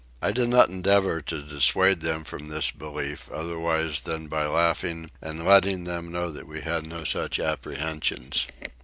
I 0.19 0.31
did 0.31 0.49
not 0.49 0.67
endeavour 0.69 1.21
to 1.21 1.43
dissuade 1.43 1.99
them 1.99 2.23
from 2.23 2.47
this 2.47 2.71
belief 2.71 3.29
otherwise 3.31 4.01
than 4.01 4.25
by 4.29 4.47
laughing 4.47 5.11
and 5.21 5.45
letting 5.45 5.83
them 5.83 6.11
know 6.11 6.31
that 6.31 6.47
we 6.47 6.61
had 6.61 6.87
no 6.87 7.03
such 7.03 7.39
apprehensions. 7.39 8.47